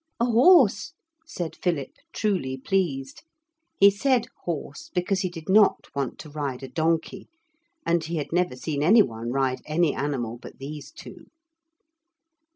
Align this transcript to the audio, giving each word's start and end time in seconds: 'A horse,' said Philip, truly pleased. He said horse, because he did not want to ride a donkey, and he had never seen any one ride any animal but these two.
'A 0.19 0.25
horse,' 0.25 0.93
said 1.27 1.55
Philip, 1.55 1.91
truly 2.11 2.57
pleased. 2.57 3.21
He 3.79 3.91
said 3.91 4.25
horse, 4.45 4.89
because 4.95 5.19
he 5.19 5.29
did 5.29 5.47
not 5.47 5.95
want 5.95 6.17
to 6.21 6.29
ride 6.31 6.63
a 6.63 6.67
donkey, 6.67 7.27
and 7.85 8.03
he 8.03 8.15
had 8.15 8.31
never 8.33 8.55
seen 8.55 8.81
any 8.81 9.03
one 9.03 9.31
ride 9.31 9.61
any 9.65 9.93
animal 9.93 10.39
but 10.39 10.57
these 10.57 10.91
two. 10.91 11.27